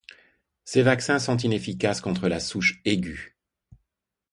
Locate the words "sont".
1.19-1.37